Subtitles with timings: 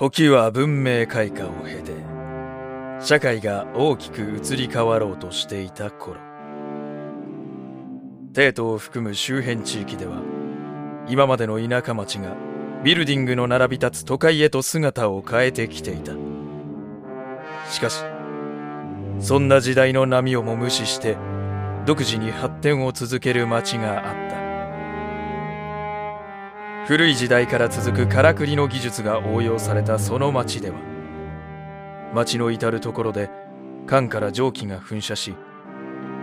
[0.00, 1.92] 時は文明開化を経て
[3.04, 6.16] 社会が大きく移り変わろうとしていた頃
[8.32, 10.22] 帝都を含む周辺地域では
[11.06, 12.34] 今までの田舎町が
[12.82, 16.12] ビルディングの並び立つ都会へと姿を変えてきていた。
[17.68, 18.02] しかし
[19.18, 21.18] そんな時代の波をも無視して
[21.84, 24.39] 独自に発展を続ける町があった。
[26.86, 30.76] 古い時代から続くからくりの技術が応用されたその町では
[32.14, 33.30] 町の至る所で
[33.86, 35.34] 缶から蒸気が噴射し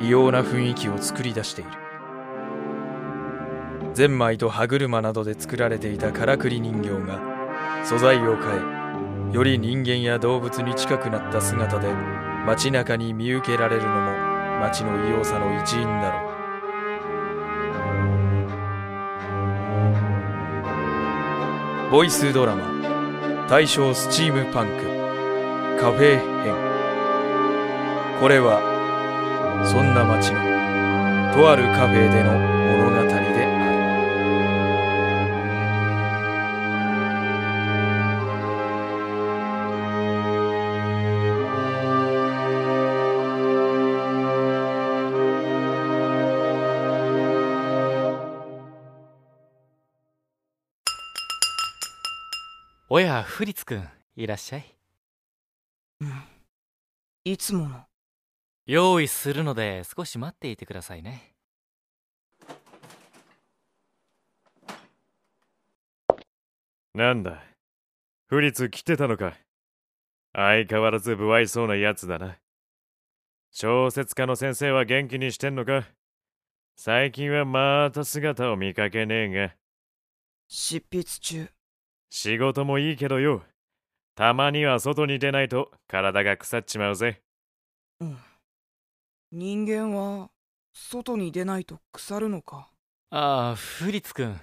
[0.00, 1.70] 異様な雰囲気を作り出している。
[3.94, 7.18] ゼンマイと歯車などで作られていたからくり人形が
[7.82, 8.44] 素材を変
[9.32, 11.88] えより人間や動物に近くなった姿で
[12.46, 13.94] 街中に見受けられるのも
[14.60, 16.25] 街の異様さの一因だろう。
[21.88, 23.46] ボイスドラマ。
[23.48, 24.82] 大正スチームパンク。
[25.80, 26.52] カフェ編。
[28.20, 28.60] これは
[29.64, 30.40] そんな街の
[31.32, 33.05] とあるカフェでの物語。
[52.96, 53.86] おやフリツくん
[54.16, 54.64] いらっしゃい。
[57.26, 57.84] いつもの。
[58.64, 61.34] 用意するので少し待っていてくださいね。
[66.94, 67.42] なんだ
[68.28, 69.34] フリツ来てたのか
[70.32, 72.38] 相変わらず不愛想なやつだな。
[73.50, 75.84] 小説家の先生は元気にしてんのか？
[76.78, 79.54] 最近はまた姿を見かけねえが。
[80.48, 81.48] 執筆中。
[82.10, 83.42] 仕事もいいけどよ。
[84.14, 87.20] たまには外に出ないと体が腐っちまうぜ。
[88.00, 88.18] うん。
[89.32, 90.30] 人間は、
[90.72, 92.68] 外に出ないと腐るのか？
[93.10, 94.40] ああフリツくん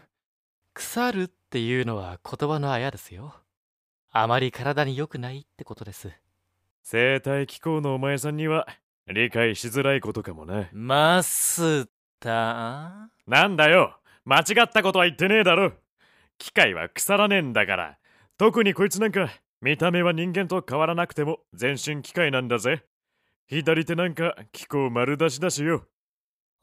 [0.73, 3.35] 腐るっていうのは言葉のあやですよ。
[4.11, 6.11] あまり体に良くないってことです。
[6.83, 8.67] 生態気候のお前さんには
[9.07, 11.87] 理解しづらいことかもなマス
[12.19, 13.97] タなんだよ。
[14.25, 15.73] 間違ったことは言ってねえだろ
[16.37, 17.97] 機械は腐らねえんだから。
[18.37, 19.29] 特にこいつなんか
[19.61, 22.83] 見た目は人間と変わらなくても全身機械なんだぜ。
[23.47, 25.85] 左手なんか気候丸出しだしよ。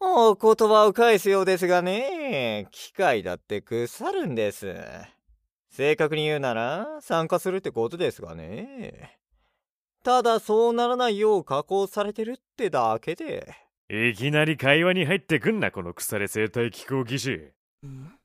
[0.01, 2.69] お言葉を返すようですがね。
[2.71, 4.75] 機械だって腐るんです。
[5.71, 9.19] 正確に言うなら酸化するってことですがね。
[10.03, 13.55] ただそうならないよう加工されてるってだけで。
[13.89, 17.31] いきなり会話に入ってくんなこの腐れ生態気候技師。
[17.87, 18.20] ん？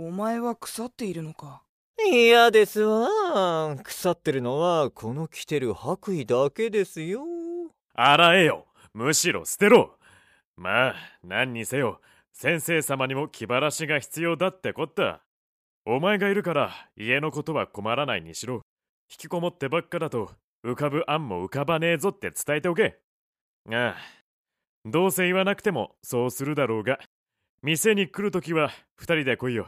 [0.00, 1.62] お前は腐っているのか？
[2.08, 3.76] 嫌ですわ。
[3.82, 7.24] 腐ってるのはこの着てる白衣だけですよ。
[7.94, 8.66] 洗えよ。
[8.94, 9.96] むしろ捨てろ。
[10.56, 10.94] まあ
[11.24, 12.00] 何にせよ。
[12.32, 15.20] 先生様にも気晴らしが必要だってこった。
[15.84, 18.62] お前がいるから家のことは困らないにしろ。
[19.10, 20.30] 引きこもってばっかだと
[20.64, 23.00] 浮かぶ案も浮かばねえぞって伝えておけ。
[23.68, 23.96] ああ。
[24.84, 27.00] どうせ言わなくてもそうするだろうが。
[27.64, 29.66] 店に来るときは二人で来いよ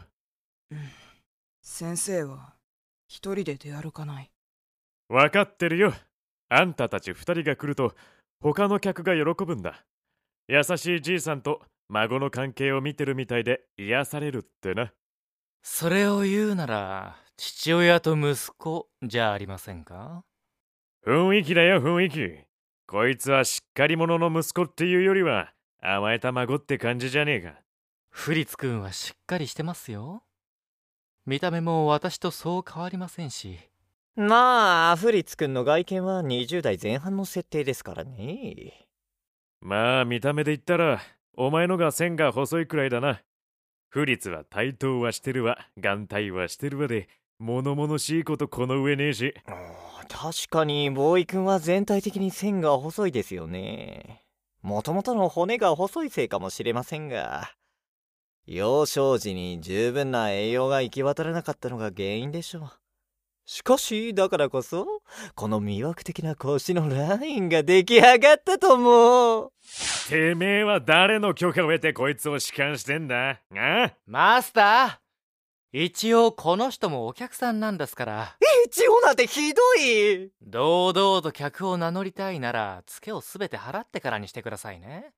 [1.62, 2.54] 先生は、
[3.08, 4.30] 一人で出歩かない。
[5.08, 5.92] わかってるよ。
[6.48, 7.94] あんたたち二人が来ると
[8.40, 9.84] 他の客が喜ぶんだ。
[10.48, 14.92] 優しいじいさんと孫の関係を見てるみたいで癒されるってな。
[15.62, 20.24] それを言うなら父親と息子じゃありませんか？
[21.06, 22.44] 雰囲気だよ雰囲気。
[22.86, 27.54] こいつはしっかり者の息子っていうよりは甘えた孫って感じじゃねえか。
[28.10, 30.22] フリツくんはしっかりしてますよ
[31.26, 33.58] 見た目も私とそう変わりませんし。
[34.16, 38.86] まあフリッツくんの外見は20代前半の設定ですからね。
[39.60, 41.00] まあ見た目で言ったら
[41.36, 43.22] お前のが線が細いくらいだな。
[43.88, 45.58] フリツは対等はしてるわ。
[45.78, 47.08] 眼帯はしてるわで
[47.38, 49.34] 物々しいことこの上ねえし。
[50.08, 54.24] 確かにボーイくんは全体的に線が細いですよね。
[54.62, 57.50] もともとの骨が細いせいかもしれませんが
[58.46, 62.70] 幼少時に十分な栄養が行き渡らなかったのが原因でしょう。
[63.46, 64.86] しかしだからこそ
[65.34, 69.52] この魅惑的な腰のラインが出来上がったと思う。
[70.08, 73.30] てめえは誰の許可を得てこいつを弛緩してんだ？
[73.30, 73.38] あ？
[73.56, 78.36] あマスター一応この人もお客さんなんですから。
[78.66, 80.30] 一応なんてひどい！
[80.42, 85.12] 堂々と客を名乗りたいならツケをすべて払ってからにしてくださいね。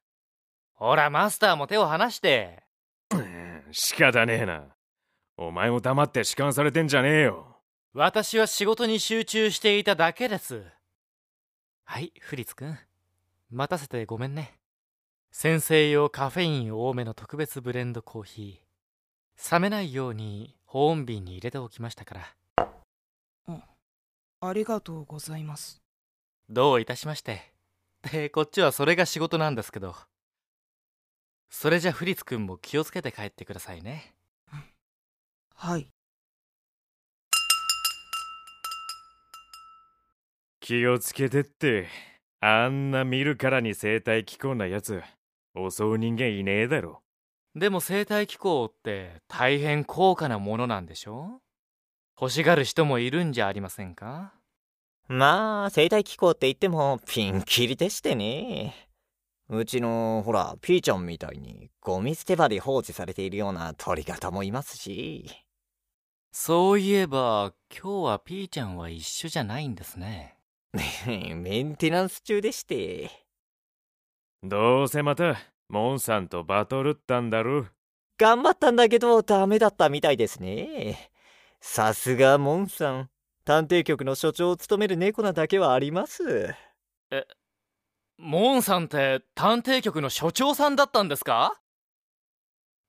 [0.75, 2.63] ほらマスターも手を離して
[3.71, 4.65] 仕方ねえな。
[5.37, 7.59] お前も黙って弛緩されてんじゃねえよ。
[7.95, 10.63] 私は仕事に集中していただけです。
[11.85, 12.79] はいフリッツくん
[13.51, 14.59] 待たせてごめんね。
[15.31, 19.53] 先生用カフェイン多めの特別ブレンドコーヒー。
[19.53, 22.37] 冷めないように保温瓶に入れておきましたから。
[24.45, 25.81] ありがとうございます。
[26.51, 27.53] どういたしまして。
[28.11, 29.95] でこっちはそれが仕事なんですけど
[31.55, 34.15] それじゃフリッツくんも気をつけて帰ってくださいね。
[35.55, 35.87] はい。
[40.61, 41.89] 気をつけてって。
[42.41, 45.03] あんな見るからに生態気候なやつ。
[45.55, 47.03] 襲う人間いねえだろ。
[47.55, 51.43] でも生態気候って大変高価なものなんでしょ？
[52.19, 54.33] 欲しがる人もいるんじゃありませんか？
[55.07, 58.89] まあ、生態気候って言ってもピンキリでしてね。
[59.55, 65.27] うちの、ほら、ピーちゃんみたいにゴミ捨て場で放置されているような鳥型もいますし。
[66.33, 70.35] そういえば今日はピーちゃんは一緒じゃないんですね
[70.73, 73.11] メンテナンス中でして。
[74.43, 75.37] どうせまた
[75.69, 77.67] モンさんとバトルったんだろ
[78.17, 81.11] 頑張ったんだけどダメだったみたいですね。
[81.61, 83.11] さすがモンさん。
[83.45, 86.55] 探偵局の所長を務める猫なだけはあります。
[88.25, 91.61] モンさんって探偵局の所長さんだったんですか？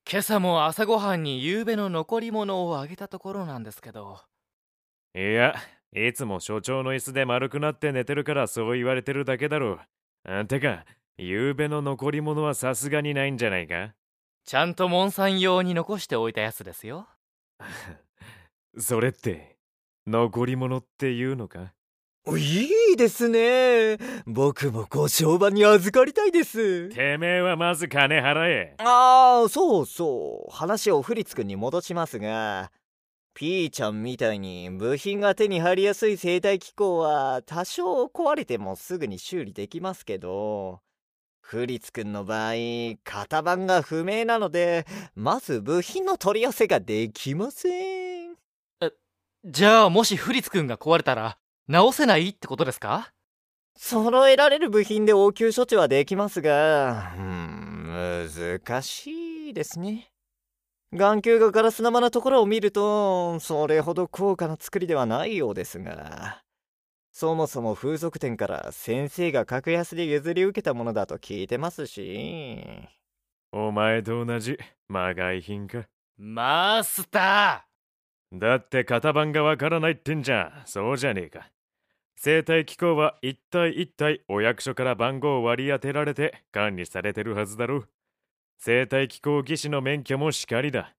[0.07, 4.19] 今朝も朝ごはんに夕べの残り物をあげたところなんですけど。
[5.15, 5.55] いや
[5.95, 9.79] いつも所長の椅子で丸くなって寝てるからそう言われてるだけだろ
[10.23, 10.85] あてか
[11.17, 13.95] 夕べの残り物はさすがにないんじゃないか？
[14.45, 17.07] ちゃんとモンさん用に残しておいたやつですよ。
[18.77, 19.57] それって
[20.05, 21.73] 残り物っていうのか？
[22.37, 23.97] いいですね。
[24.25, 26.87] 僕もご商売に預かりたいです。
[26.89, 30.51] てめえはまず金払えああ、そうそう。
[30.51, 32.71] 話をフリッツくんに戻しますが、
[33.33, 40.79] ピーちゃんみたいに部品が手に入りやすい生態機構は多少壊れてもすぐに修理できますけど、
[41.41, 42.53] フリッツくんの場合、
[43.03, 48.37] 型番が不明なので、まず部品の取り寄せができません。
[49.43, 51.37] じゃあもしフリッツくんが壊れたら
[51.67, 53.11] 直せないってことですか？
[53.75, 60.09] 揃えられる部品で応急処置はできますが、うん、難しいですね。
[60.93, 66.43] 眼球がガラス生なところを見ると、それほど高価な作りではないようですが、
[67.11, 72.61] そもそも風俗店から先生が格安で譲り受けたものだと聞いてますし、
[73.51, 74.57] お前と同じ
[74.87, 75.85] まがい品か。
[76.17, 77.65] マスタ
[78.33, 81.51] だって型番がわからないってんじゃそうじゃねえか。
[82.15, 87.83] 生態機構は一体一体お役所から番号を割り当てられて管理されてるはずだろ
[88.57, 90.95] 生態機構技師の免許もしかりだ。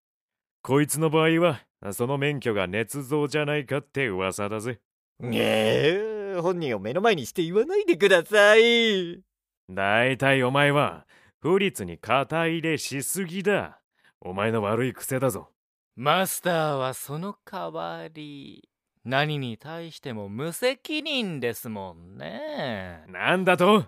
[0.63, 1.63] こいつの場合は
[1.93, 4.79] その免許が捏造じゃないかって噂だぜ。
[5.23, 9.21] ええ本人を目の前にして言わないでください。
[9.69, 11.05] だいたいお前は
[11.41, 13.81] 不律に肩入れしすぎだ。
[14.21, 15.49] お前の悪い癖だぞ。
[15.51, 15.54] ー
[15.97, 18.69] マスターはその代わり
[19.05, 23.05] 何に対しても無責任ですもんね。
[23.07, 23.83] なんだと？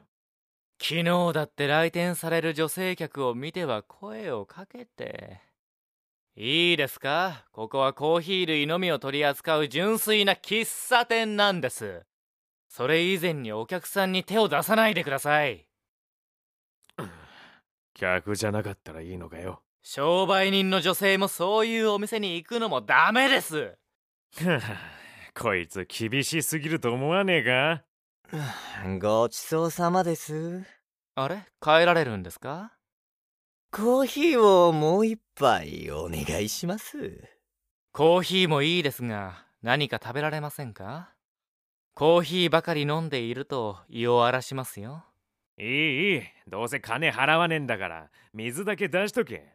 [0.81, 5.41] 昨日だって来店される女性客を見ては声をかけて
[6.37, 7.45] いいですか？
[7.51, 12.03] ここはコーヒー類のみを取り扱う純粋な喫茶店なんです。
[12.69, 15.67] それ以前にお客さんに手を出さないでください。
[17.95, 23.77] 客じゃなかったらいいのかよ商売人の女性もそういうお店に行くのもダメです。
[25.33, 27.85] こいつ厳しすぎると思わねえか？
[28.99, 30.65] ごちそうさまです。
[31.15, 31.37] あれ？
[31.61, 32.73] 帰られるんですか？
[33.71, 37.23] コーヒーをもう一杯お願いします。
[37.93, 41.15] コーヒーもいいですが何か食べられませんか？
[41.95, 45.05] コーヒーばかり飲んでいると胃を荒らしますよ。
[45.59, 45.67] いい
[46.15, 46.23] いい。
[46.49, 49.55] どうせ金払わねえんだから水だけ出しとけ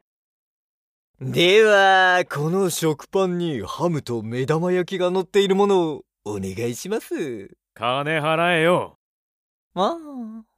[1.24, 7.52] では、この食パンにハムと目玉焼きが乗っているものをお願いします。
[7.76, 8.98] 金払えよ
[9.76, 9.98] ああ、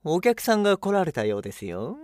[0.06, 1.98] お客さんが来られたようですよ。